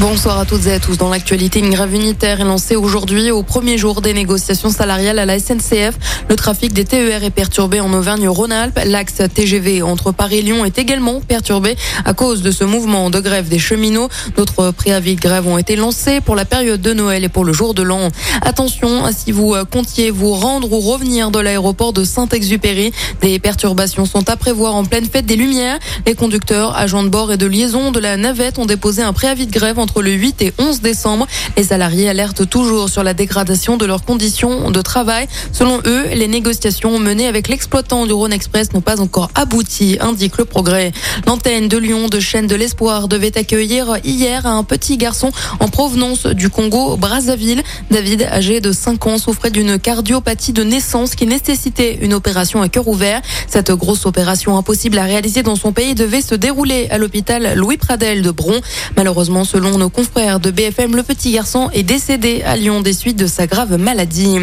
Bonsoir 0.00 0.38
à 0.38 0.44
toutes 0.44 0.66
et 0.66 0.74
à 0.74 0.78
tous. 0.78 0.96
Dans 0.96 1.10
l'actualité, 1.10 1.58
une 1.58 1.70
grève 1.70 1.92
unitaire 1.92 2.40
est 2.40 2.44
lancée 2.44 2.76
aujourd'hui 2.76 3.32
au 3.32 3.42
premier 3.42 3.78
jour 3.78 4.00
des 4.00 4.12
négociations 4.12 4.70
salariales 4.70 5.18
à 5.18 5.26
la 5.26 5.40
SNCF. 5.40 5.98
Le 6.28 6.36
trafic 6.36 6.72
des 6.72 6.84
TER 6.84 7.24
est 7.24 7.30
perturbé 7.30 7.80
en 7.80 7.92
Auvergne-Rhône-Alpes. 7.92 8.78
L'axe 8.86 9.22
TGV 9.34 9.82
entre 9.82 10.12
Paris 10.12 10.38
et 10.38 10.42
Lyon 10.42 10.64
est 10.64 10.78
également 10.78 11.20
perturbé 11.20 11.74
à 12.04 12.14
cause 12.14 12.42
de 12.42 12.52
ce 12.52 12.62
mouvement 12.62 13.10
de 13.10 13.18
grève 13.18 13.48
des 13.48 13.58
cheminots. 13.58 14.08
D'autres 14.36 14.70
préavis 14.70 15.16
de 15.16 15.20
grève 15.20 15.48
ont 15.48 15.58
été 15.58 15.74
lancés 15.74 16.20
pour 16.20 16.36
la 16.36 16.44
période 16.44 16.80
de 16.80 16.92
Noël 16.92 17.24
et 17.24 17.28
pour 17.28 17.44
le 17.44 17.52
jour 17.52 17.74
de 17.74 17.82
l'an. 17.82 18.10
Attention, 18.42 19.02
si 19.10 19.32
vous 19.32 19.56
comptiez 19.68 20.12
vous 20.12 20.32
rendre 20.32 20.72
ou 20.72 20.78
revenir 20.78 21.32
de 21.32 21.40
l'aéroport 21.40 21.92
de 21.92 22.04
Saint-Exupéry, 22.04 22.92
des 23.20 23.40
perturbations 23.40 24.06
sont 24.06 24.30
à 24.30 24.36
prévoir 24.36 24.76
en 24.76 24.84
pleine 24.84 25.06
fête 25.06 25.26
des 25.26 25.36
Lumières. 25.36 25.80
Les 26.06 26.14
conducteurs, 26.14 26.76
agents 26.76 27.02
de 27.02 27.08
bord 27.08 27.32
et 27.32 27.36
de 27.36 27.46
liaison 27.46 27.90
de 27.90 27.98
la 27.98 28.16
navette 28.16 28.60
ont 28.60 28.66
déposé 28.66 29.02
un 29.02 29.12
préavis 29.12 29.48
de 29.48 29.52
grève 29.52 29.80
entre 29.88 30.02
le 30.02 30.10
8 30.10 30.42
et 30.42 30.52
11 30.58 30.82
décembre. 30.82 31.26
Les 31.56 31.62
salariés 31.62 32.10
alertent 32.10 32.48
toujours 32.48 32.90
sur 32.90 33.02
la 33.02 33.14
dégradation 33.14 33.78
de 33.78 33.86
leurs 33.86 34.04
conditions 34.04 34.70
de 34.70 34.82
travail. 34.82 35.26
Selon 35.50 35.80
eux, 35.86 36.08
les 36.12 36.28
négociations 36.28 36.98
menées 36.98 37.26
avec 37.26 37.48
l'exploitant 37.48 38.04
du 38.04 38.12
Rhône 38.12 38.34
Express 38.34 38.74
n'ont 38.74 38.82
pas 38.82 39.00
encore 39.00 39.30
abouti, 39.34 39.96
indique 40.00 40.36
le 40.36 40.44
progrès. 40.44 40.92
L'antenne 41.26 41.68
de 41.68 41.78
Lyon 41.78 42.08
de 42.08 42.20
chaîne 42.20 42.46
de 42.46 42.54
l'Espoir 42.54 43.08
devait 43.08 43.38
accueillir 43.38 43.96
hier 44.04 44.44
un 44.44 44.62
petit 44.62 44.98
garçon 44.98 45.30
en 45.58 45.68
provenance 45.68 46.26
du 46.26 46.50
Congo, 46.50 46.98
Brazzaville. 46.98 47.62
David, 47.90 48.24
âgé 48.30 48.60
de 48.60 48.72
5 48.72 49.06
ans, 49.06 49.16
souffrait 49.16 49.50
d'une 49.50 49.78
cardiopathie 49.78 50.52
de 50.52 50.64
naissance 50.64 51.14
qui 51.14 51.26
nécessitait 51.26 51.98
une 52.02 52.12
opération 52.12 52.60
à 52.60 52.68
cœur 52.68 52.88
ouvert. 52.88 53.22
Cette 53.46 53.72
grosse 53.72 54.04
opération 54.04 54.58
impossible 54.58 54.98
à 54.98 55.04
réaliser 55.04 55.42
dans 55.42 55.56
son 55.56 55.72
pays 55.72 55.94
devait 55.94 56.20
se 56.20 56.34
dérouler 56.34 56.88
à 56.90 56.98
l'hôpital 56.98 57.54
Louis 57.56 57.78
Pradel 57.78 58.20
de 58.20 58.30
Bron. 58.30 58.60
Malheureusement, 58.98 59.44
selon 59.44 59.77
nos 59.78 59.88
confrères 59.88 60.40
de 60.40 60.50
BFM, 60.50 60.96
le 60.96 61.02
petit 61.02 61.30
garçon 61.30 61.70
est 61.72 61.84
décédé 61.84 62.42
à 62.42 62.56
Lyon 62.56 62.80
des 62.80 62.92
suites 62.92 63.16
de 63.16 63.26
sa 63.26 63.46
grave 63.46 63.76
maladie. 63.76 64.38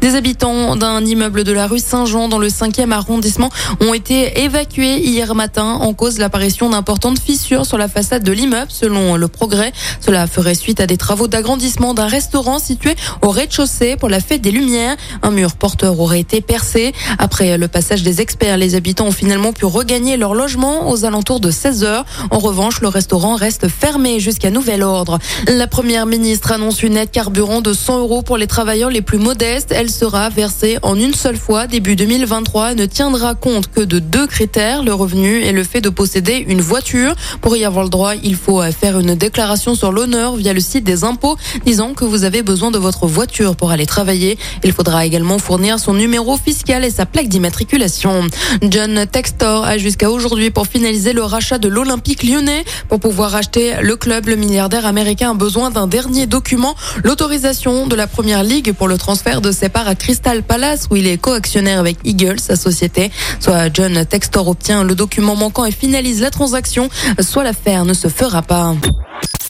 Des 0.00 0.14
habitants 0.14 0.76
d'un 0.76 1.04
immeuble 1.04 1.44
de 1.44 1.52
la 1.52 1.66
rue 1.66 1.78
Saint-Jean 1.78 2.28
dans 2.28 2.38
le 2.38 2.48
5e 2.48 2.90
arrondissement 2.90 3.50
ont 3.80 3.92
été 3.92 4.40
évacués 4.42 4.98
hier 4.98 5.34
matin 5.34 5.78
en 5.80 5.92
cause 5.92 6.18
l'apparition 6.18 6.70
d'importantes 6.70 7.18
fissures 7.18 7.66
sur 7.66 7.76
la 7.76 7.88
façade 7.88 8.24
de 8.24 8.32
l'immeuble 8.32 8.70
selon 8.70 9.16
le 9.16 9.28
progrès. 9.28 9.72
Cela 10.00 10.26
ferait 10.26 10.54
suite 10.54 10.80
à 10.80 10.86
des 10.86 10.96
travaux 10.96 11.28
d'agrandissement 11.28 11.92
d'un 11.92 12.06
restaurant 12.06 12.58
situé 12.58 12.96
au 13.22 13.28
rez-de-chaussée 13.28 13.96
pour 13.96 14.08
la 14.08 14.20
fête 14.20 14.40
des 14.40 14.50
Lumières. 14.50 14.96
Un 15.22 15.30
mur 15.30 15.54
porteur 15.54 16.00
aurait 16.00 16.20
été 16.20 16.40
percé. 16.40 16.94
Après 17.18 17.58
le 17.58 17.68
passage 17.68 18.02
des 18.02 18.22
experts, 18.22 18.56
les 18.56 18.74
habitants 18.74 19.08
ont 19.08 19.12
finalement 19.12 19.52
pu 19.52 19.66
regagner 19.66 20.16
leur 20.16 20.34
logement 20.34 20.88
aux 20.90 21.04
alentours 21.04 21.40
de 21.40 21.50
16 21.50 21.84
heures. 21.84 22.06
En 22.30 22.38
revanche, 22.38 22.80
le 22.80 22.88
restaurant 22.88 23.36
reste 23.36 23.68
fermé 23.68 24.18
jusqu'à 24.18 24.50
nouvel 24.78 24.82
ordre. 24.82 25.18
La 25.46 25.66
première 25.66 26.06
ministre 26.06 26.52
annonce 26.52 26.82
une 26.82 26.96
aide 26.96 27.10
carburant 27.10 27.60
de 27.60 27.72
100 27.72 28.00
euros 28.00 28.22
pour 28.22 28.36
les 28.36 28.46
travailleurs 28.46 28.90
les 28.90 29.02
plus 29.02 29.18
modestes. 29.18 29.72
Elle 29.72 29.90
sera 29.90 30.28
versée 30.28 30.78
en 30.82 30.96
une 30.96 31.14
seule 31.14 31.36
fois 31.36 31.66
début 31.66 31.96
2023 31.96 32.72
et 32.72 32.74
ne 32.74 32.86
tiendra 32.86 33.34
compte 33.34 33.68
que 33.70 33.80
de 33.80 33.98
deux 33.98 34.26
critères, 34.26 34.82
le 34.82 34.94
revenu 34.94 35.42
et 35.42 35.52
le 35.52 35.64
fait 35.64 35.80
de 35.80 35.88
posséder 35.88 36.44
une 36.48 36.60
voiture. 36.60 37.14
Pour 37.40 37.56
y 37.56 37.64
avoir 37.64 37.84
le 37.84 37.90
droit, 37.90 38.14
il 38.14 38.36
faut 38.36 38.62
faire 38.72 38.98
une 38.98 39.14
déclaration 39.14 39.74
sur 39.74 39.92
l'honneur 39.92 40.36
via 40.36 40.52
le 40.52 40.60
site 40.60 40.84
des 40.84 41.04
impôts 41.04 41.36
disant 41.64 41.94
que 41.94 42.04
vous 42.04 42.24
avez 42.24 42.42
besoin 42.42 42.70
de 42.70 42.78
votre 42.78 43.06
voiture 43.06 43.56
pour 43.56 43.70
aller 43.70 43.86
travailler. 43.86 44.38
Il 44.64 44.72
faudra 44.72 45.06
également 45.06 45.38
fournir 45.38 45.78
son 45.78 45.94
numéro 45.94 46.36
fiscal 46.36 46.84
et 46.84 46.90
sa 46.90 47.06
plaque 47.06 47.28
d'immatriculation. 47.28 48.22
John 48.62 49.06
Textor 49.10 49.64
a 49.64 49.78
jusqu'à 49.78 50.10
aujourd'hui 50.10 50.50
pour 50.50 50.66
finaliser 50.66 51.12
le 51.12 51.22
rachat 51.22 51.58
de 51.58 51.68
l'Olympique 51.68 52.22
lyonnais. 52.22 52.64
Pour 52.88 53.00
pouvoir 53.00 53.34
acheter 53.34 53.74
le 53.82 53.96
club, 53.96 54.26
le 54.26 54.36
milliardaire 54.36 54.67
américain 54.76 55.30
a 55.30 55.34
besoin 55.34 55.70
d'un 55.70 55.86
dernier 55.86 56.26
document, 56.26 56.74
l'autorisation 57.02 57.86
de 57.86 57.96
la 57.96 58.06
première 58.06 58.42
ligue 58.42 58.72
pour 58.72 58.88
le 58.88 58.98
transfert 58.98 59.40
de 59.40 59.52
ses 59.52 59.68
parts 59.68 59.88
à 59.88 59.94
Crystal 59.94 60.42
Palace 60.42 60.88
où 60.90 60.96
il 60.96 61.06
est 61.06 61.18
coactionnaire 61.18 61.78
avec 61.78 61.98
Eagles, 62.04 62.40
sa 62.40 62.56
société. 62.56 63.10
Soit 63.40 63.72
John 63.72 64.04
Textor 64.06 64.48
obtient 64.48 64.84
le 64.84 64.94
document 64.94 65.36
manquant 65.36 65.64
et 65.64 65.72
finalise 65.72 66.20
la 66.20 66.30
transaction, 66.30 66.88
soit 67.20 67.44
l'affaire 67.44 67.84
ne 67.84 67.94
se 67.94 68.08
fera 68.08 68.42
pas. 68.42 68.74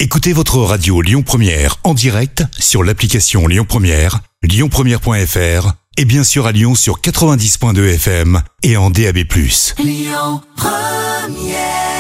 Écoutez 0.01 0.33
votre 0.33 0.59
radio 0.59 1.03
Lyon 1.03 1.23
Première 1.23 1.77
en 1.83 1.95
direct 1.95 2.45
sur 2.59 2.85
l'application 2.85 3.47
Lyon 3.47 3.67
Première, 3.69 4.21
lyonpremière.fr 4.43 5.73
et 5.97 6.05
bien 6.05 6.23
sûr 6.23 6.47
à 6.47 6.53
Lyon 6.53 6.77
sur 6.77 7.01
90.2 7.01 7.95
FM 7.95 8.41
et 8.63 8.77
en 8.77 8.91
DAB+. 8.91 9.19
Lyon 9.79 10.41
Première 10.57 11.98